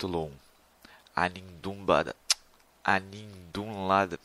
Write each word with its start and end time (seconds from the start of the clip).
Capítulo 0.00 0.24
1 0.24 0.30
Anindumbada 1.14 2.16
Anindumlada 2.82 4.18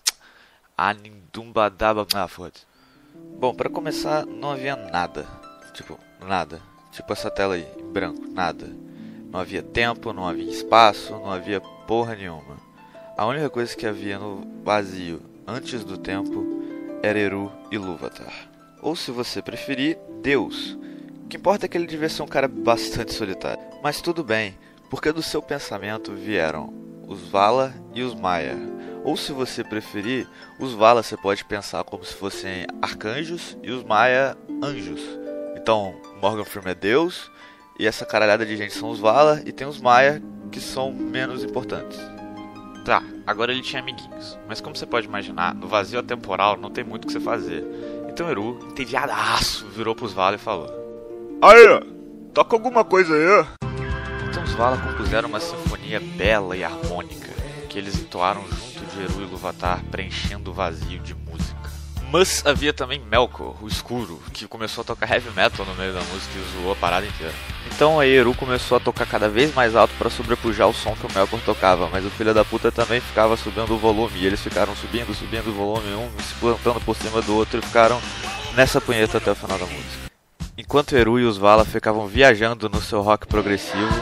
Anindumbadaba 0.78 2.08
Ah, 2.14 2.30
foda 2.30 2.54
Bom, 3.38 3.54
para 3.54 3.70
começar, 3.70 4.26
não 4.26 4.52
havia 4.52 4.78
nada. 4.78 5.28
Tipo, 5.74 6.00
nada. 6.22 6.62
Tipo 6.94 7.12
essa 7.12 7.30
tela 7.30 7.56
aí, 7.56 7.68
em 7.78 7.92
branco, 7.92 8.26
nada. 8.26 8.72
Não 9.30 9.38
havia 9.38 9.62
tempo, 9.62 10.14
não 10.14 10.26
havia 10.26 10.50
espaço, 10.50 11.12
não 11.12 11.30
havia 11.30 11.60
porra 11.60 12.16
nenhuma. 12.16 12.58
A 13.18 13.26
única 13.26 13.50
coisa 13.50 13.76
que 13.76 13.86
havia 13.86 14.18
no 14.18 14.48
vazio 14.64 15.22
antes 15.46 15.84
do 15.84 15.98
tempo 15.98 16.46
era 17.04 17.20
Eru 17.20 17.52
e 17.70 17.78
Lúvatar. 17.78 18.50
Ou 18.82 18.96
se 18.96 19.12
você 19.12 19.42
preferir, 19.42 19.98
Deus. 20.22 20.78
O 21.26 21.28
que 21.28 21.36
importa 21.36 21.66
é 21.66 21.70
que 21.70 21.78
ele 21.78 21.88
devia 21.88 22.08
ser 22.08 22.22
um 22.24 22.28
cara 22.28 22.48
bastante 22.48 23.14
solitário. 23.14 23.64
Mas 23.84 24.00
tudo 24.00 24.24
bem, 24.24 24.58
porque 24.90 25.12
do 25.12 25.22
seu 25.22 25.42
pensamento 25.42 26.14
vieram 26.14 26.74
os 27.08 27.22
Vala 27.30 27.74
e 27.94 28.04
os 28.04 28.14
Maia. 28.14 28.58
Ou 29.04 29.16
se 29.16 29.32
você 29.32 29.64
preferir, 29.64 30.28
os 30.60 30.74
Vala 30.74 31.04
você 31.04 31.16
pode 31.16 31.46
pensar 31.46 31.84
como 31.84 32.04
se 32.04 32.14
fossem 32.14 32.66
arcanjos 32.82 33.58
e 33.62 33.72
os 33.72 33.84
Maia 33.84 34.36
anjos. 34.64 35.02
Então, 35.56 35.96
Morgan 36.22 36.44
Freeman 36.44 36.72
é 36.72 36.76
Deus 36.76 37.30
e 37.80 37.86
essa 37.86 38.06
caralhada 38.06 38.46
de 38.46 38.58
gente 38.58 38.74
são 38.74 38.90
os 38.90 39.00
Vala 39.00 39.42
e 39.46 39.52
tem 39.52 39.68
os 39.68 39.80
Maia 39.80 40.22
que 40.52 40.60
são 40.60 40.92
menos 40.92 41.44
importantes. 41.44 42.00
Tá, 42.84 43.04
agora 43.26 43.52
ele 43.52 43.62
tinha 43.62 43.82
amiguinhos, 43.82 44.38
mas 44.48 44.62
como 44.62 44.76
você 44.76 44.86
pode 44.86 45.08
imaginar, 45.08 45.56
no 45.56 45.68
vazio 45.68 46.00
atemporal 46.00 46.56
não 46.56 46.70
tem 46.70 46.84
muito 46.84 47.06
o 47.06 47.08
que 47.08 47.14
você 47.14 47.20
fazer. 47.20 47.64
Então 48.08 48.30
Eru, 48.30 48.60
entediadaço, 48.70 49.68
virou 49.70 49.96
pros 49.96 50.14
Vala 50.14 50.36
e 50.36 50.40
falou: 50.40 50.70
Aí, 51.42 51.80
toca 52.34 52.56
alguma 52.56 52.84
coisa 52.86 53.14
aí. 53.14 53.65
Então 54.36 54.44
os 54.44 54.52
Vala 54.52 54.76
compuseram 54.76 55.30
uma 55.30 55.40
sinfonia 55.40 55.98
bela 55.98 56.58
e 56.58 56.64
harmônica, 56.66 57.32
que 57.70 57.80
eles 57.80 57.96
entoaram 57.96 58.44
junto 58.46 58.86
de 58.86 59.02
Eru 59.02 59.22
e 59.22 59.26
Luvatar, 59.26 59.82
preenchendo 59.90 60.52
o 60.52 60.54
vazio 60.54 61.00
de 61.00 61.16
música. 61.16 61.72
Mas 62.12 62.46
havia 62.46 62.74
também 62.74 63.00
Melkor, 63.00 63.56
o 63.64 63.68
escuro, 63.68 64.22
que 64.34 64.46
começou 64.46 64.82
a 64.82 64.86
tocar 64.86 65.10
heavy 65.10 65.30
metal 65.32 65.66
no 65.66 65.74
meio 65.76 65.94
da 65.94 66.02
música 66.02 66.38
e 66.38 66.62
zoou 66.62 66.74
a 66.74 66.76
parada 66.76 67.06
inteira. 67.06 67.34
Então 67.74 67.98
a 67.98 68.06
Eru 68.06 68.34
começou 68.34 68.76
a 68.76 68.82
tocar 68.82 69.06
cada 69.06 69.30
vez 69.30 69.54
mais 69.54 69.74
alto 69.74 69.94
para 69.98 70.10
sobrepujar 70.10 70.68
o 70.68 70.74
som 70.74 70.94
que 70.98 71.06
o 71.06 71.14
Melkor 71.14 71.40
tocava, 71.40 71.88
mas 71.88 72.06
o 72.06 72.10
filho 72.10 72.34
da 72.34 72.44
puta 72.44 72.70
também 72.70 73.00
ficava 73.00 73.38
subindo 73.38 73.74
o 73.74 73.78
volume, 73.78 74.20
e 74.20 74.26
eles 74.26 74.42
ficaram 74.42 74.76
subindo, 74.76 75.16
subindo 75.16 75.50
o 75.50 75.54
volume, 75.54 75.94
um 75.94 76.12
se 76.22 76.34
plantando 76.42 76.82
por 76.82 76.98
cima 76.98 77.22
do 77.22 77.38
outro 77.38 77.60
e 77.60 77.66
ficaram 77.66 78.02
nessa 78.54 78.82
punheta 78.82 79.18
até 79.18 79.32
o 79.32 79.36
final 79.36 79.58
da 79.58 79.66
música. 79.66 80.05
Enquanto 80.58 80.96
Eru 80.96 81.20
e 81.20 81.26
os 81.26 81.38
Vala 81.38 81.66
ficavam 81.66 82.08
viajando 82.08 82.70
no 82.70 82.82
seu 82.82 83.02
rock 83.02 83.28
progressivo, 83.28 83.94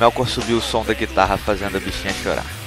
Melkor 0.00 0.28
subiu 0.28 0.58
o 0.58 0.60
som 0.60 0.84
da 0.84 0.92
guitarra 0.92 1.36
fazendo 1.36 1.76
a 1.76 1.80
bichinha 1.80 2.12
chorar. 2.14 2.63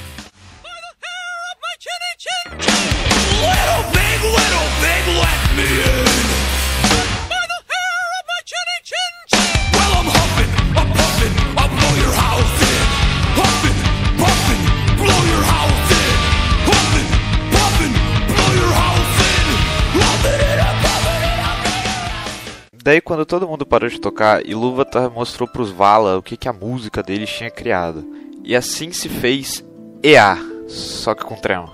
Daí, 22.87 23.01
quando 23.01 23.25
todo 23.25 23.45
mundo 23.45 23.65
parou 23.65 23.89
de 23.89 23.99
tocar, 23.99 24.45
Ilúvatar 24.45 25.11
mostrou 25.11 25.45
pros 25.45 25.71
Vala 25.71 26.17
o 26.17 26.23
que, 26.23 26.37
que 26.37 26.47
a 26.47 26.53
música 26.53 27.03
deles 27.03 27.29
tinha 27.29 27.51
criado. 27.51 28.01
E 28.45 28.55
assim 28.55 28.93
se 28.93 29.09
fez 29.09 29.61
EA, 30.01 30.37
só 30.69 31.13
que 31.13 31.25
com 31.25 31.35
trema. 31.35 31.69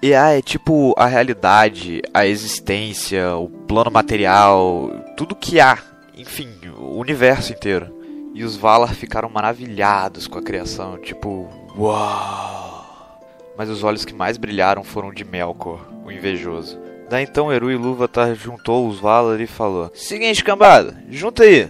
EA 0.00 0.38
é 0.38 0.40
tipo 0.40 0.94
a 0.96 1.04
realidade, 1.04 2.00
a 2.14 2.26
existência, 2.26 3.36
o 3.36 3.46
plano 3.46 3.90
material, 3.90 4.90
tudo 5.18 5.36
que 5.36 5.60
há, 5.60 5.76
enfim, 6.16 6.48
o 6.78 6.98
universo 6.98 7.52
inteiro. 7.52 7.94
E 8.32 8.42
os 8.42 8.56
Valar 8.56 8.94
ficaram 8.94 9.28
maravilhados 9.28 10.26
com 10.26 10.38
a 10.38 10.42
criação, 10.42 10.96
tipo, 10.96 11.46
uau! 11.76 13.20
Mas 13.54 13.68
os 13.68 13.84
olhos 13.84 14.06
que 14.06 14.14
mais 14.14 14.38
brilharam 14.38 14.82
foram 14.82 15.12
de 15.12 15.26
Melkor, 15.26 15.86
o 16.06 16.10
invejoso. 16.10 16.78
Daí 17.08 17.24
então 17.24 17.52
Eru 17.52 17.70
e 17.70 17.76
Lúvatar 17.76 18.34
juntou 18.34 18.88
os 18.88 18.98
Valar 18.98 19.40
e 19.40 19.46
falou: 19.46 19.90
Seguinte, 19.94 20.42
cambada, 20.42 20.96
junta 21.10 21.44
aí. 21.44 21.68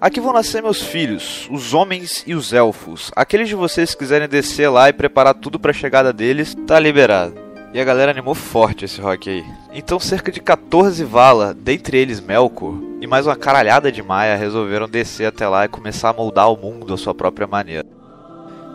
Aqui 0.00 0.20
vão 0.20 0.32
nascer 0.32 0.60
meus 0.60 0.82
filhos, 0.82 1.48
os 1.48 1.72
homens 1.72 2.24
e 2.26 2.34
os 2.34 2.52
elfos. 2.52 3.12
Aqueles 3.14 3.48
de 3.48 3.54
vocês 3.54 3.92
que 3.92 4.00
quiserem 4.00 4.28
descer 4.28 4.68
lá 4.68 4.88
e 4.88 4.92
preparar 4.92 5.34
tudo 5.34 5.60
para 5.60 5.70
a 5.70 5.74
chegada 5.74 6.12
deles, 6.12 6.56
tá 6.66 6.80
liberado. 6.80 7.34
E 7.72 7.80
a 7.80 7.84
galera 7.84 8.10
animou 8.10 8.34
forte 8.34 8.84
esse 8.84 9.00
rock 9.00 9.30
aí. 9.30 9.44
Então 9.72 10.00
cerca 10.00 10.32
de 10.32 10.40
14 10.40 11.04
Vala, 11.04 11.54
dentre 11.54 11.96
eles 11.96 12.20
Melkor, 12.20 12.74
e 13.00 13.06
mais 13.06 13.26
uma 13.26 13.36
caralhada 13.36 13.90
de 13.90 14.02
Maia 14.02 14.36
resolveram 14.36 14.88
descer 14.88 15.26
até 15.26 15.48
lá 15.48 15.64
e 15.64 15.68
começar 15.68 16.10
a 16.10 16.12
moldar 16.12 16.52
o 16.52 16.56
mundo 16.56 16.92
à 16.92 16.98
sua 16.98 17.14
própria 17.14 17.46
maneira. 17.46 17.86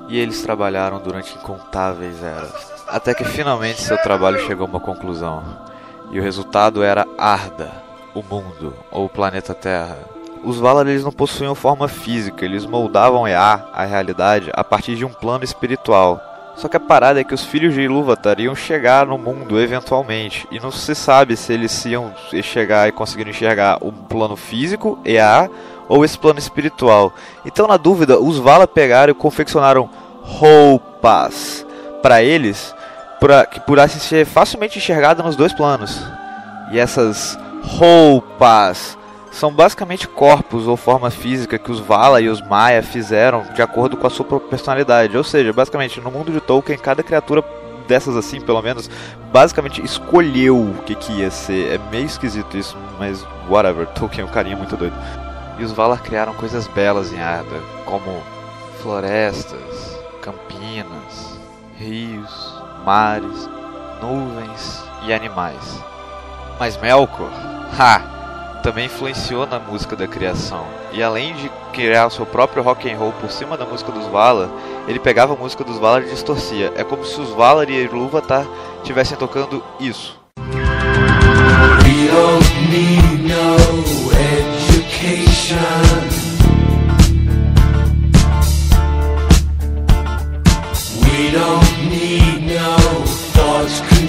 E 0.10 0.18
eles 0.18 0.42
trabalharam 0.42 1.00
durante 1.00 1.36
incontáveis 1.36 2.24
eras, 2.24 2.72
até 2.88 3.14
que 3.14 3.26
finalmente 3.26 3.82
seu 3.82 3.98
trabalho 3.98 4.40
chegou 4.48 4.66
a 4.66 4.70
uma 4.70 4.80
conclusão. 4.80 5.44
E 6.12 6.20
o 6.20 6.24
resultado 6.24 6.84
era 6.84 7.08
Arda, 7.18 7.72
o 8.14 8.24
mundo, 8.24 8.74
ou 8.92 9.06
o 9.06 9.10
planeta 9.10 9.54
Terra. 9.54 9.98
Os 10.44 10.60
Valar 10.60 10.88
eles 10.88 11.04
não 11.04 11.12
possuíam 11.12 11.56
forma 11.56 11.88
física, 11.88 12.46
eles 12.46 12.66
moldavam 12.66 13.28
Ea, 13.28 13.66
a 13.74 13.86
realidade, 13.86 14.50
a 14.54 14.64
partir 14.64 14.96
de 14.96 15.04
um 15.04 15.10
plano 15.10 15.44
espiritual. 15.44 16.22
Só 16.56 16.68
que 16.68 16.78
a 16.78 16.80
parada 16.80 17.20
é 17.20 17.24
que 17.24 17.34
os 17.34 17.44
filhos 17.44 17.74
de 17.74 17.82
Ilúvatar 17.82 18.40
iam 18.40 18.56
chegar 18.56 19.06
no 19.06 19.18
mundo 19.18 19.60
eventualmente, 19.60 20.48
e 20.52 20.60
não 20.60 20.72
se 20.72 20.96
sabe 20.96 21.36
se 21.36 21.54
eles 21.54 21.86
iam 21.86 22.12
chegar 22.42 22.88
e 22.88 22.92
conseguir 22.92 23.28
enxergar 23.28 23.78
o 23.82 23.92
plano 23.92 24.36
físico, 24.36 24.98
EA, 25.06 25.50
ou 25.88 26.04
esse 26.04 26.18
plano 26.18 26.40
espiritual. 26.40 27.14
Então, 27.46 27.68
na 27.68 27.78
dúvida, 27.78 28.20
os 28.20 28.38
Vala 28.40 28.68
pegaram 28.68 29.12
e 29.12 29.16
confeccionaram 29.16 29.90
roupas 30.24 31.66
para 32.02 32.24
eles, 32.24 32.74
pra, 33.20 33.46
que 33.46 33.60
pudessem 33.60 34.00
ser 34.00 34.26
facilmente 34.26 34.78
enxergadas 34.78 35.26
nos 35.26 35.36
dois 35.36 35.54
planos. 35.54 36.02
E 36.72 36.80
essas 36.80 37.38
roupas 37.64 38.98
são 39.32 39.52
basicamente 39.52 40.08
corpos 40.08 40.68
ou 40.68 40.76
forma 40.76 41.12
física 41.12 41.60
que 41.60 41.72
os 41.72 41.80
Vala 41.80 42.20
e 42.22 42.28
os 42.28 42.42
Maia 42.42 42.82
fizeram 42.82 43.44
de 43.54 43.62
acordo 43.62 43.96
com 43.96 44.08
a 44.08 44.10
sua 44.10 44.26
personalidade. 44.40 45.16
Ou 45.16 45.24
seja, 45.24 45.54
basicamente, 45.54 46.02
no 46.02 46.12
mundo 46.12 46.32
de 46.32 46.42
Tolkien, 46.42 46.78
cada 46.78 47.04
criatura 47.04 47.44
dessas 47.88 48.16
assim, 48.18 48.42
pelo 48.42 48.62
menos, 48.62 48.90
basicamente 49.32 49.84
escolheu 49.84 50.58
o 50.58 50.84
que, 50.86 50.96
que 50.96 51.12
ia 51.14 51.32
ser. 51.32 51.76
É 51.76 51.78
meio 51.92 52.06
esquisito 52.06 52.58
isso, 52.58 52.78
mas 52.98 53.26
whatever. 53.50 53.88
Tolkien 53.94 54.26
é 54.26 54.26
um 54.26 54.32
carinha 54.32 54.58
muito 54.58 54.76
doido. 54.76 54.96
E 55.60 55.64
os 55.64 55.72
Valar 55.72 56.02
criaram 56.02 56.34
coisas 56.34 56.68
belas 56.68 57.12
em 57.12 57.20
Arda, 57.20 57.60
como 57.86 58.22
florestas, 58.82 59.98
campinas, 60.22 61.40
rios, 61.78 62.57
mares, 62.88 63.50
nuvens 64.02 64.82
e 65.06 65.12
animais. 65.14 65.84
Mas 66.58 66.78
Melkor, 66.78 67.30
ha! 67.78 68.62
também 68.64 68.86
influenciou 68.86 69.46
na 69.46 69.60
música 69.60 69.94
da 69.94 70.08
criação. 70.08 70.66
E 70.94 71.04
além 71.04 71.34
de 71.36 71.52
criar 71.74 72.08
o 72.08 72.10
seu 72.10 72.26
próprio 72.26 72.64
rock 72.64 72.90
and 72.90 72.98
roll 72.98 73.12
por 73.14 73.30
cima 73.30 73.58
da 73.58 73.66
música 73.66 73.92
dos 73.92 74.08
Valar, 74.08 74.50
ele 74.88 75.00
pegava 75.00 75.34
a 75.34 75.36
música 75.36 75.66
dos 75.66 75.78
Valar 75.78 76.04
e 76.04 76.10
distorcia. 76.10 76.72
É 76.76 76.84
como 76.84 77.04
se 77.04 77.20
os 77.20 77.30
Valar 77.32 77.70
e 77.70 77.84
Ilúvatar 77.84 78.46
estivessem 78.78 79.18
tocando 79.18 79.62
isso. 79.80 80.18
We 80.38 82.08
don't 82.10 82.48
need 82.70 83.28
no 83.28 83.58
education. 84.64 86.07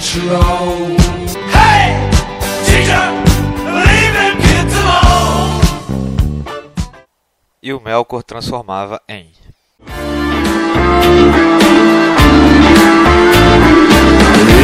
control. 0.09 0.97
Hey, 1.53 1.93
teacher, 2.65 3.09
leave 3.85 4.37
kids 4.41 4.75
alone. 4.75 5.61
E 7.61 7.73
o 7.73 7.79
Melkor 7.79 8.23
transformava 8.23 9.01
em 9.07 9.31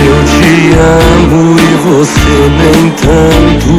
Eu 0.08 0.24
te 0.26 0.74
amo 0.80 1.60
e 1.60 1.76
você 1.84 2.38
nem 2.50 2.92
tanto. 2.92 3.74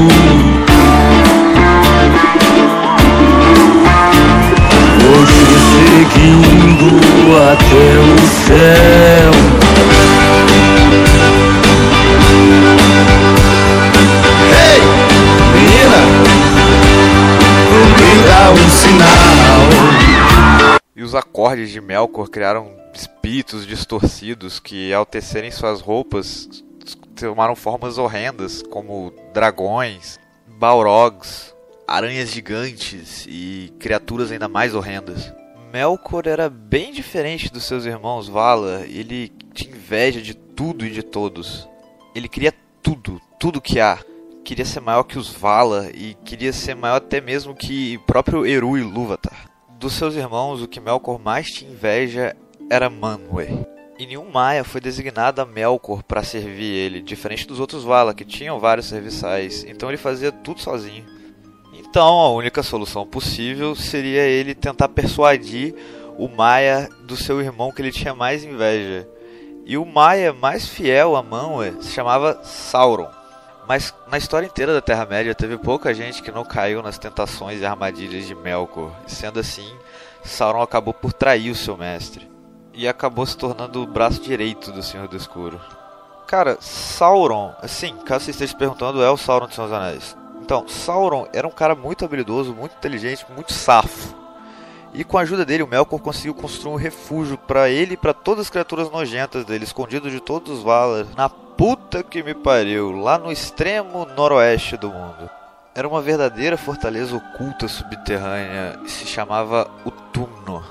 Vou 5.02 5.20
te 5.26 5.44
seguindo 5.72 6.86
até 7.50 7.86
o 7.98 8.45
acordes 21.56 21.70
de 21.70 21.80
Melkor 21.80 22.28
criaram 22.28 22.70
espíritos 22.92 23.66
distorcidos 23.66 24.60
que, 24.60 24.92
ao 24.92 25.06
tecerem 25.06 25.50
suas 25.50 25.80
roupas, 25.80 26.48
tomaram 27.18 27.56
formas 27.56 27.96
horrendas, 27.96 28.62
como 28.62 29.12
dragões, 29.32 30.20
balrogs, 30.46 31.54
aranhas 31.88 32.30
gigantes 32.30 33.26
e 33.26 33.72
criaturas 33.78 34.30
ainda 34.30 34.48
mais 34.48 34.74
horrendas. 34.74 35.32
Melkor 35.72 36.26
era 36.26 36.50
bem 36.50 36.92
diferente 36.92 37.50
dos 37.50 37.64
seus 37.64 37.86
irmãos 37.86 38.28
Vala, 38.28 38.84
ele 38.86 39.32
tinha 39.54 39.74
inveja 39.74 40.20
de 40.20 40.34
tudo 40.34 40.84
e 40.84 40.90
de 40.90 41.02
todos. 41.02 41.66
Ele 42.14 42.28
queria 42.28 42.52
tudo, 42.82 43.20
tudo 43.40 43.62
que 43.62 43.80
há. 43.80 43.98
Queria 44.44 44.64
ser 44.64 44.80
maior 44.80 45.04
que 45.04 45.18
os 45.18 45.30
Vala 45.30 45.90
e 45.94 46.14
queria 46.24 46.52
ser 46.52 46.76
maior 46.76 46.96
até 46.96 47.20
mesmo 47.20 47.54
que 47.54 47.96
o 47.96 48.00
próprio 48.00 48.46
Eru 48.46 48.76
Ilúvatar. 48.76 49.45
Dos 49.78 49.92
seus 49.92 50.14
irmãos, 50.14 50.62
o 50.62 50.68
que 50.68 50.80
Melkor 50.80 51.18
mais 51.18 51.50
tinha 51.50 51.70
inveja 51.70 52.34
era 52.70 52.88
Manwë. 52.88 53.66
E 53.98 54.06
nenhum 54.06 54.30
Maia 54.30 54.64
foi 54.64 54.80
designado 54.80 55.42
a 55.42 55.44
Melkor 55.44 56.02
para 56.02 56.22
servir 56.22 56.64
ele, 56.64 57.02
diferente 57.02 57.46
dos 57.46 57.60
outros 57.60 57.84
Vala, 57.84 58.14
que 58.14 58.24
tinham 58.24 58.58
vários 58.58 58.86
serviçais, 58.86 59.64
então 59.64 59.90
ele 59.90 59.98
fazia 59.98 60.32
tudo 60.32 60.62
sozinho. 60.62 61.04
Então 61.74 62.20
a 62.20 62.30
única 62.30 62.62
solução 62.62 63.06
possível 63.06 63.74
seria 63.74 64.22
ele 64.22 64.54
tentar 64.54 64.88
persuadir 64.88 65.74
o 66.18 66.26
Maia 66.26 66.88
do 67.06 67.16
seu 67.16 67.40
irmão 67.42 67.70
que 67.70 67.82
ele 67.82 67.92
tinha 67.92 68.14
mais 68.14 68.44
inveja. 68.44 69.06
E 69.66 69.76
o 69.76 69.84
Maia 69.84 70.32
mais 70.32 70.66
fiel 70.66 71.16
a 71.16 71.22
Manwë 71.22 71.82
se 71.82 71.92
chamava 71.92 72.40
Sauron. 72.42 73.10
Mas 73.68 73.92
na 74.06 74.16
história 74.16 74.46
inteira 74.46 74.72
da 74.72 74.80
Terra-média 74.80 75.34
teve 75.34 75.58
pouca 75.58 75.92
gente 75.92 76.22
que 76.22 76.30
não 76.30 76.44
caiu 76.44 76.82
nas 76.82 76.98
tentações 76.98 77.60
e 77.60 77.66
armadilhas 77.66 78.26
de 78.26 78.34
Melkor. 78.34 78.92
Sendo 79.06 79.40
assim, 79.40 79.68
Sauron 80.22 80.62
acabou 80.62 80.94
por 80.94 81.12
trair 81.12 81.50
o 81.50 81.56
seu 81.56 81.76
mestre. 81.76 82.30
E 82.72 82.86
acabou 82.86 83.26
se 83.26 83.36
tornando 83.36 83.82
o 83.82 83.86
braço 83.86 84.20
direito 84.20 84.70
do 84.70 84.82
Senhor 84.82 85.08
do 85.08 85.16
Escuro. 85.16 85.60
Cara, 86.26 86.58
Sauron, 86.60 87.54
assim, 87.60 87.96
caso 87.98 88.26
você 88.26 88.30
esteja 88.32 88.56
perguntando, 88.56 89.02
é 89.02 89.10
o 89.10 89.16
Sauron 89.16 89.48
de 89.48 89.54
Senhor 89.54 89.68
dos 89.68 89.76
Anéis. 89.76 90.16
Então, 90.42 90.68
Sauron 90.68 91.26
era 91.32 91.46
um 91.46 91.52
cara 91.52 91.74
muito 91.74 92.04
habilidoso, 92.04 92.54
muito 92.54 92.76
inteligente, 92.76 93.26
muito 93.34 93.52
safo. 93.52 94.14
E 94.94 95.02
com 95.02 95.18
a 95.18 95.22
ajuda 95.22 95.44
dele, 95.44 95.62
o 95.62 95.66
Melkor 95.66 96.00
conseguiu 96.00 96.34
construir 96.34 96.72
um 96.72 96.76
refúgio 96.76 97.36
para 97.36 97.68
ele 97.68 97.94
e 97.94 97.96
para 97.96 98.14
todas 98.14 98.46
as 98.46 98.50
criaturas 98.50 98.90
nojentas 98.90 99.44
dele, 99.44 99.64
escondido 99.64 100.10
de 100.10 100.20
todos 100.20 100.58
os 100.58 100.62
Valar, 100.62 101.06
na 101.16 101.28
puta 101.56 102.02
que 102.02 102.22
me 102.22 102.34
pariu, 102.34 102.92
lá 102.92 103.18
no 103.18 103.32
extremo 103.32 104.06
noroeste 104.14 104.76
do 104.76 104.90
mundo. 104.90 105.30
Era 105.74 105.88
uma 105.88 106.02
verdadeira 106.02 106.56
fortaleza 106.56 107.16
oculta 107.16 107.66
subterrânea 107.66 108.78
e 108.84 108.90
se 108.90 109.06
chamava 109.06 109.70
o 109.84 109.90
Túmno. 109.90 110.62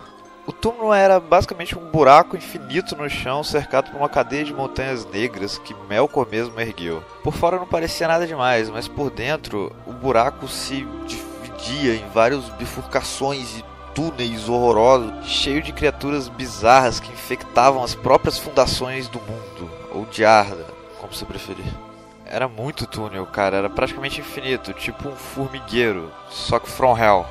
O 0.47 0.51
túmulo 0.51 0.93
era 0.93 1.19
basicamente 1.19 1.75
um 1.75 1.89
buraco 1.89 2.37
infinito 2.37 2.95
no 2.95 3.09
chão, 3.09 3.43
cercado 3.43 3.89
por 3.89 3.97
uma 3.97 4.07
cadeia 4.07 4.43
de 4.43 4.53
montanhas 4.53 5.03
negras 5.03 5.57
que 5.57 5.73
Melkor 5.89 6.27
mesmo 6.29 6.59
ergueu. 6.61 7.03
Por 7.23 7.33
fora 7.33 7.57
não 7.57 7.65
parecia 7.65 8.07
nada 8.07 8.27
demais, 8.27 8.69
mas 8.69 8.87
por 8.87 9.09
dentro 9.09 9.75
o 9.87 9.91
buraco 9.91 10.47
se 10.47 10.87
dividia 11.07 11.95
em 11.95 12.07
várias 12.13 12.47
bifurcações 12.49 13.57
e 13.57 13.65
túneis 13.95 14.47
horrorosos, 14.47 15.25
cheio 15.25 15.63
de 15.63 15.73
criaturas 15.73 16.27
bizarras 16.27 16.99
que 16.99 17.11
infectavam 17.11 17.83
as 17.83 17.95
próprias 17.95 18.37
fundações 18.37 19.07
do 19.07 19.19
mundo, 19.19 19.71
ou 19.91 20.05
de 20.05 20.23
Arda, 20.23 20.74
como 21.05 21.13
você 21.13 21.25
preferir. 21.25 21.65
Era 22.25 22.47
muito 22.47 22.87
túnel, 22.87 23.25
cara, 23.27 23.57
era 23.57 23.69
praticamente 23.69 24.19
infinito, 24.19 24.73
tipo 24.73 25.07
um 25.07 25.15
formigueiro, 25.15 26.11
só 26.29 26.57
que 26.57 26.69
from 26.69 26.97
hell. 26.97 27.25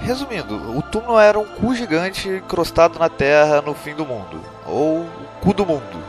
Resumindo, 0.00 0.76
o 0.76 0.82
túmulo 0.82 1.18
era 1.18 1.38
um 1.38 1.46
cu 1.46 1.74
gigante 1.74 2.28
encrostado 2.28 2.98
na 2.98 3.08
terra 3.08 3.62
no 3.62 3.72
fim 3.72 3.94
do 3.94 4.04
mundo, 4.04 4.40
ou 4.66 5.02
o 5.02 5.10
cu 5.40 5.54
do 5.54 5.64
mundo. 5.64 6.04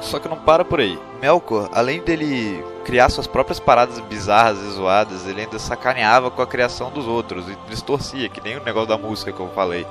Só 0.00 0.20
que 0.20 0.28
não 0.28 0.36
para 0.36 0.64
por 0.64 0.78
aí. 0.78 0.98
Melkor, 1.20 1.68
além 1.72 2.00
dele 2.00 2.64
criar 2.84 3.08
suas 3.08 3.26
próprias 3.26 3.58
paradas 3.58 3.98
bizarras 4.00 4.60
e 4.60 4.70
zoadas, 4.70 5.26
ele 5.26 5.40
ainda 5.40 5.58
sacaneava 5.58 6.30
com 6.30 6.40
a 6.40 6.46
criação 6.46 6.90
dos 6.90 7.06
outros 7.06 7.48
e 7.48 7.56
distorcia, 7.68 8.28
que 8.28 8.40
nem 8.40 8.56
o 8.56 8.64
negócio 8.64 8.88
da 8.88 8.96
música 8.96 9.32
que 9.32 9.40
eu 9.40 9.50
falei. 9.54 9.86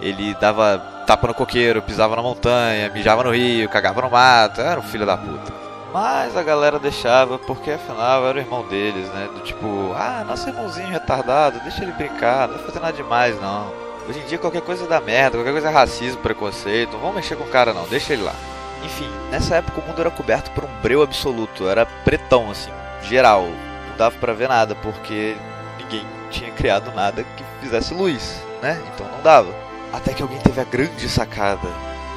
Ele 0.00 0.34
dava 0.34 0.78
tapa 1.06 1.28
no 1.28 1.34
coqueiro, 1.34 1.80
pisava 1.80 2.16
na 2.16 2.22
montanha, 2.22 2.90
mijava 2.90 3.22
no 3.22 3.30
rio, 3.30 3.68
cagava 3.68 4.02
no 4.02 4.10
mato, 4.10 4.60
era 4.60 4.80
um 4.80 4.82
filho 4.82 5.06
da 5.06 5.16
puta. 5.16 5.71
Mas 5.92 6.36
a 6.36 6.42
galera 6.42 6.78
deixava, 6.78 7.38
porque 7.38 7.70
afinal 7.70 8.26
era 8.26 8.38
o 8.38 8.40
irmão 8.40 8.66
deles, 8.66 9.08
né? 9.08 9.28
Do 9.34 9.40
tipo, 9.40 9.92
ah, 9.94 10.24
nosso 10.26 10.48
irmãozinho 10.48 10.88
retardado, 10.88 11.60
deixa 11.60 11.82
ele 11.82 11.92
brincar, 11.92 12.48
não 12.48 12.56
vai 12.56 12.64
fazer 12.64 12.80
nada 12.80 12.92
demais 12.94 13.38
não. 13.40 13.70
Hoje 14.08 14.20
em 14.20 14.24
dia 14.24 14.38
qualquer 14.38 14.62
coisa 14.62 14.86
dá 14.86 15.00
merda, 15.00 15.36
qualquer 15.36 15.52
coisa 15.52 15.68
é 15.68 15.72
racismo, 15.72 16.22
preconceito, 16.22 16.92
não 16.92 17.00
vamos 17.00 17.16
mexer 17.16 17.36
com 17.36 17.44
o 17.44 17.48
cara 17.48 17.74
não, 17.74 17.86
deixa 17.86 18.14
ele 18.14 18.22
lá. 18.22 18.34
Enfim, 18.82 19.08
nessa 19.30 19.56
época 19.56 19.80
o 19.80 19.86
mundo 19.86 20.00
era 20.00 20.10
coberto 20.10 20.50
por 20.52 20.64
um 20.64 20.80
breu 20.82 21.02
absoluto, 21.02 21.68
era 21.68 21.86
pretão 22.04 22.50
assim, 22.50 22.72
geral. 23.02 23.42
Não 23.42 23.96
dava 23.96 24.16
pra 24.16 24.32
ver 24.32 24.48
nada, 24.48 24.74
porque 24.74 25.36
ninguém 25.78 26.06
tinha 26.30 26.50
criado 26.50 26.90
nada 26.94 27.22
que 27.22 27.44
fizesse 27.60 27.92
luz, 27.92 28.42
né? 28.62 28.82
Então 28.94 29.06
não 29.06 29.22
dava. 29.22 29.54
Até 29.92 30.14
que 30.14 30.22
alguém 30.22 30.38
teve 30.38 30.60
a 30.60 30.64
grande 30.64 31.06
sacada. 31.08 31.68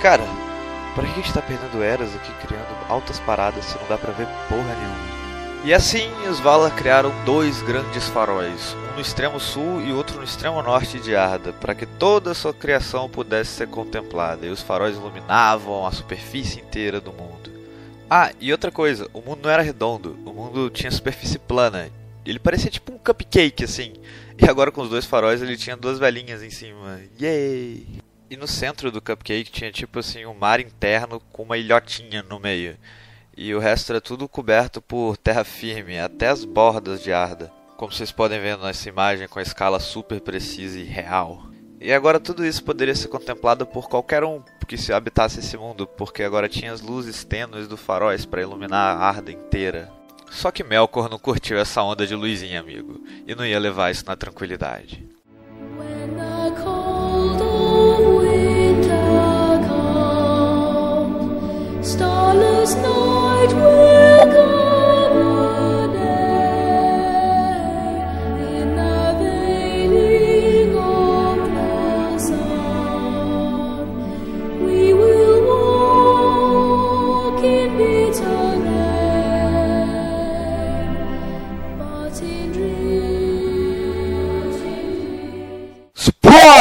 Cara, 0.02 0.24
Pra 0.96 1.04
que 1.04 1.12
a 1.12 1.16
gente 1.16 1.34
tá 1.34 1.42
perdendo 1.42 1.84
eras 1.84 2.16
aqui 2.16 2.32
criando 2.48 2.74
altas 2.88 3.20
paradas 3.20 3.66
se 3.66 3.78
não 3.78 3.88
dá 3.90 3.98
pra 3.98 4.14
ver 4.14 4.28
porra 4.48 4.74
nenhuma? 4.76 5.16
E 5.66 5.74
assim, 5.74 6.10
os 6.30 6.40
Valar 6.40 6.74
criaram 6.76 7.12
dois 7.26 7.62
grandes 7.64 8.08
faróis, 8.08 8.76
um 8.92 8.96
no 8.96 9.02
extremo 9.02 9.40
sul 9.40 9.82
e 9.82 9.92
outro 9.92 10.18
no 10.18 10.24
extremo 10.24 10.62
norte 10.62 11.00
de 11.00 11.16
Arda, 11.16 11.52
para 11.54 11.76
que 11.76 11.86
toda 11.86 12.32
a 12.32 12.36
sua 12.36 12.54
criação 12.54 13.10
pudesse 13.10 13.50
ser 13.52 13.68
contemplada, 13.68 14.46
e 14.46 14.50
os 14.50 14.62
faróis 14.62 14.96
iluminavam 14.96 15.86
a 15.86 15.92
superfície 15.92 16.60
inteira 16.60 17.02
do 17.02 17.12
mundo. 17.12 17.50
Ah, 18.08 18.32
e 18.40 18.52
outra 18.52 18.72
coisa, 18.72 19.10
o 19.12 19.22
mundo 19.22 19.40
não 19.44 19.50
era 19.50 19.64
redondo, 19.64 20.16
o 20.24 20.32
mundo 20.32 20.70
tinha 20.70 20.92
superfície 20.92 21.40
plana. 21.40 21.90
Ele 22.24 22.38
parecia 22.38 22.70
tipo 22.70 22.94
um 22.94 23.00
cupcake, 23.00 23.64
assim. 23.64 23.94
E 24.38 24.48
agora 24.48 24.72
com 24.72 24.82
os 24.82 24.90
dois 24.90 25.06
faróis 25.06 25.42
ele 25.42 25.58
tinha 25.58 25.76
duas 25.76 25.98
velhinhas 25.98 26.44
em 26.44 26.52
cima. 26.52 27.02
Yay! 27.20 28.05
E 28.30 28.36
no 28.36 28.48
centro 28.48 28.92
do 28.92 29.02
cupcake 29.02 29.52
tinha 29.52 29.72
tipo 29.72 30.00
assim 30.00 30.26
um 30.26 30.34
mar 30.34 30.60
interno 30.60 31.20
com 31.32 31.44
uma 31.44 31.58
ilhotinha 31.58 32.24
no 32.24 32.40
meio. 32.40 32.78
E 33.38 33.54
o 33.54 33.60
resto 33.60 33.92
era 33.92 34.02
tudo 34.02 34.28
coberto 34.28 34.82
por 34.82 35.18
terra 35.18 35.44
firme, 35.44 36.00
até 36.00 36.30
as 36.30 36.44
bordas 36.44 37.04
de 37.04 37.14
Arda. 37.14 37.52
Como 37.78 37.92
vocês 37.92 38.12
podem 38.12 38.40
ver 38.40 38.58
nessa 38.58 38.90
imagem 38.90 39.28
com 39.28 39.38
a 39.38 39.42
escala 39.44 39.80
super 39.80 40.22
precisa 40.22 40.80
e 40.80 40.84
real. 40.84 41.46
E 41.80 41.94
agora 41.94 42.20
tudo 42.20 42.46
isso 42.46 42.64
poderia 42.64 42.96
ser 42.96 43.10
contemplado 43.10 43.68
por 43.68 43.90
qualquer 43.90 44.24
um 44.24 44.42
que 44.66 44.78
se 44.78 44.92
habitasse 44.92 45.40
esse 45.40 45.56
mundo, 45.56 45.86
porque 45.86 46.24
agora 46.24 46.50
tinha 46.50 46.72
as 46.72 46.82
luzes 46.82 47.24
tênues 47.24 47.68
do 47.68 47.78
faróis 47.78 48.26
para 48.26 48.42
iluminar 48.42 48.98
a 48.98 49.06
Arda 49.06 49.32
inteira. 49.32 49.92
Só 50.32 50.50
que 50.50 50.64
Melkor 50.64 51.08
não 51.08 51.20
curtiu 51.20 51.60
essa 51.60 51.84
onda 51.84 52.08
de 52.08 52.16
luzinha, 52.16 52.60
amigo, 52.60 53.04
e 53.28 53.36
não 53.36 53.46
ia 53.46 53.60
levar 53.60 53.92
isso 53.92 54.06
na 54.08 54.16
tranquilidade. 54.16 55.08
it. 63.54 63.95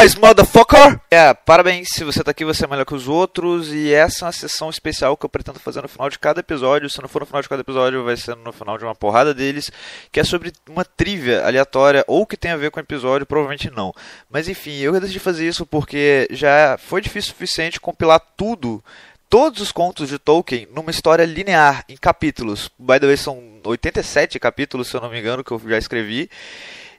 Surprise, 0.04 0.20
motherfucker! 0.20 1.00
É, 1.10 1.32
parabéns, 1.32 1.88
se 1.94 2.04
você 2.04 2.22
tá 2.22 2.30
aqui, 2.30 2.44
você 2.44 2.64
é 2.64 2.68
melhor 2.68 2.84
que 2.84 2.94
os 2.94 3.08
outros. 3.08 3.72
E 3.72 3.92
essa 3.94 4.24
é 4.24 4.26
uma 4.26 4.32
sessão 4.32 4.68
especial 4.68 5.16
que 5.16 5.24
eu 5.24 5.30
pretendo 5.30 5.58
fazer 5.58 5.80
no 5.80 5.88
final 5.88 6.10
de 6.10 6.18
cada 6.18 6.40
episódio. 6.40 6.90
Se 6.90 7.00
não 7.00 7.08
for 7.08 7.20
no 7.20 7.26
final 7.26 7.40
de 7.40 7.48
cada 7.48 7.62
episódio, 7.62 8.04
vai 8.04 8.14
ser 8.14 8.36
no 8.36 8.52
final 8.52 8.76
de 8.76 8.84
uma 8.84 8.94
porrada 8.94 9.32
deles. 9.32 9.70
Que 10.12 10.20
é 10.20 10.24
sobre 10.24 10.52
uma 10.68 10.84
trivia 10.84 11.46
aleatória 11.46 12.04
ou 12.06 12.26
que 12.26 12.36
tem 12.36 12.50
a 12.50 12.56
ver 12.56 12.70
com 12.70 12.78
o 12.78 12.82
episódio, 12.82 13.26
provavelmente 13.26 13.70
não. 13.70 13.94
Mas 14.30 14.46
enfim, 14.46 14.76
eu 14.78 14.92
decidi 15.00 15.18
fazer 15.18 15.48
isso 15.48 15.64
porque 15.64 16.28
já 16.30 16.76
foi 16.76 17.00
difícil 17.00 17.30
o 17.30 17.32
suficiente 17.32 17.80
compilar 17.80 18.20
tudo. 18.36 18.84
Todos 19.30 19.62
os 19.62 19.72
contos 19.72 20.10
de 20.10 20.18
Tolkien 20.18 20.68
numa 20.74 20.90
história 20.90 21.24
linear, 21.24 21.82
em 21.88 21.96
capítulos. 21.96 22.70
By 22.78 23.00
the 23.00 23.06
way, 23.06 23.16
são 23.16 23.42
87 23.64 24.38
capítulos, 24.38 24.88
se 24.88 24.96
eu 24.96 25.00
não 25.00 25.08
me 25.08 25.18
engano, 25.18 25.42
que 25.42 25.50
eu 25.50 25.60
já 25.66 25.78
escrevi. 25.78 26.28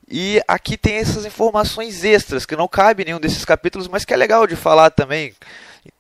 E 0.08 0.42
aqui 0.48 0.78
tem 0.78 0.96
essas 0.96 1.26
informações 1.26 2.04
extras 2.04 2.46
que 2.46 2.56
não 2.56 2.68
cabe 2.68 3.04
em 3.04 3.06
nenhum 3.08 3.20
desses 3.20 3.44
capítulos, 3.44 3.88
mas 3.88 4.06
que 4.06 4.14
é 4.14 4.18
legal 4.18 4.46
de 4.46 4.56
falar 4.56 4.92
também. 4.92 5.34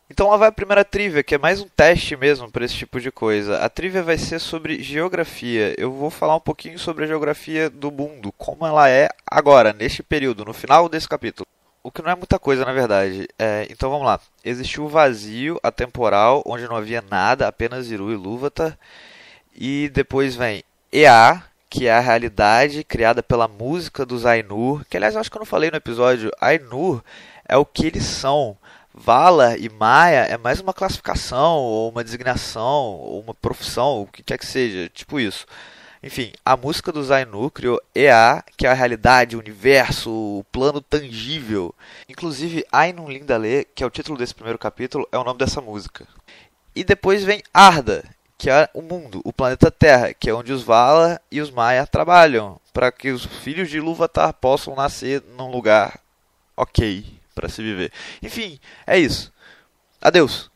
Então 0.07 0.29
lá 0.29 0.37
vai 0.37 0.49
a 0.49 0.51
primeira 0.51 0.85
trivia, 0.85 1.23
que 1.23 1.33
é 1.33 1.37
mais 1.37 1.59
um 1.59 1.67
teste 1.67 2.15
mesmo 2.15 2.51
para 2.51 2.63
esse 2.63 2.75
tipo 2.75 3.01
de 3.01 3.11
coisa. 3.11 3.57
A 3.57 3.69
trivia 3.69 4.03
vai 4.03 4.17
ser 4.19 4.39
sobre 4.39 4.81
geografia. 4.83 5.73
Eu 5.79 5.91
vou 5.91 6.11
falar 6.11 6.35
um 6.35 6.39
pouquinho 6.39 6.77
sobre 6.77 7.03
a 7.03 7.07
geografia 7.07 7.71
do 7.71 7.91
mundo, 7.91 8.31
como 8.37 8.67
ela 8.67 8.87
é 8.87 9.09
agora, 9.25 9.73
neste 9.73 10.03
período, 10.03 10.45
no 10.45 10.53
final 10.53 10.87
desse 10.87 11.09
capítulo. 11.09 11.47
O 11.81 11.91
que 11.91 12.03
não 12.03 12.11
é 12.11 12.15
muita 12.15 12.37
coisa, 12.37 12.63
na 12.63 12.73
verdade. 12.73 13.27
É, 13.37 13.65
então 13.69 13.89
vamos 13.89 14.05
lá. 14.05 14.19
Existiu 14.43 14.85
o 14.85 14.89
vazio 14.89 15.59
atemporal, 15.63 16.43
onde 16.45 16.67
não 16.67 16.75
havia 16.75 17.03
nada, 17.09 17.47
apenas 17.47 17.89
Iru 17.89 18.11
e 18.11 18.15
Lúvatar. 18.15 18.77
E 19.55 19.89
depois 19.91 20.35
vem 20.35 20.63
Ea, 20.91 21.43
que 21.75 21.87
é 21.87 21.91
a 21.91 21.99
realidade 21.99 22.85
criada 22.85 23.21
pela 23.21 23.49
música 23.49 24.05
dos 24.05 24.25
Ainur. 24.25 24.85
Que 24.89 24.95
aliás 24.95 25.13
eu 25.13 25.19
acho 25.19 25.29
que 25.29 25.35
eu 25.35 25.41
não 25.41 25.45
falei 25.45 25.69
no 25.69 25.75
episódio. 25.75 26.31
Ainur 26.39 27.03
é 27.45 27.57
o 27.57 27.65
que 27.65 27.87
eles 27.87 28.05
são. 28.05 28.57
Vala 28.93 29.57
e 29.57 29.67
Maia 29.67 30.21
é 30.21 30.37
mais 30.37 30.61
uma 30.61 30.73
classificação, 30.73 31.57
ou 31.57 31.91
uma 31.91 32.01
designação, 32.01 32.93
ou 32.93 33.19
uma 33.19 33.33
profissão, 33.33 34.03
o 34.03 34.07
que 34.07 34.23
quer 34.23 34.37
que 34.37 34.45
seja, 34.45 34.87
tipo 34.87 35.19
isso. 35.19 35.45
Enfim, 36.01 36.31
a 36.45 36.55
música 36.55 36.93
do 36.93 37.03
Zainu 37.03 37.51
criou 37.51 37.81
EA, 37.93 38.41
que 38.55 38.65
é 38.65 38.69
a 38.69 38.73
realidade, 38.73 39.35
o 39.35 39.39
universo, 39.39 40.09
o 40.09 40.45
plano 40.49 40.79
tangível. 40.79 41.75
Inclusive, 42.07 42.65
Ainun 42.71 43.09
Lindale, 43.09 43.67
que 43.75 43.83
é 43.83 43.85
o 43.85 43.89
título 43.89 44.17
desse 44.17 44.33
primeiro 44.33 44.57
capítulo, 44.57 45.05
é 45.11 45.17
o 45.17 45.25
nome 45.25 45.39
dessa 45.39 45.59
música. 45.59 46.07
E 46.73 46.85
depois 46.85 47.21
vem 47.25 47.43
Arda, 47.53 48.05
que 48.37 48.49
é 48.49 48.69
o 48.73 48.81
mundo, 48.81 49.21
o 49.23 49.31
planeta 49.31 49.71
Terra, 49.71 50.13
que 50.13 50.29
é 50.29 50.33
onde 50.33 50.51
os 50.51 50.63
Vala 50.63 51.19
e 51.31 51.39
os 51.41 51.51
Maia 51.51 51.87
trabalham, 51.87 52.59
para 52.73 52.91
que 52.91 53.11
os 53.11 53.25
filhos 53.25 53.69
de 53.69 53.77
Ilúvatar 53.77 54.33
possam 54.33 54.75
nascer 54.75 55.23
num 55.37 55.49
lugar 55.49 55.99
ok 56.55 57.05
para 57.33 57.49
se 57.49 57.61
viver. 57.61 57.91
Enfim, 58.21 58.59
é 58.85 58.97
isso. 58.97 59.31
Adeus. 60.01 60.49